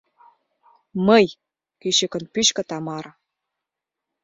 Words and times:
—Мый!— 1.07 1.25
кӱчыкын 1.81 2.23
пӱчкӧ 2.33 2.63
Тамара. 2.69 3.11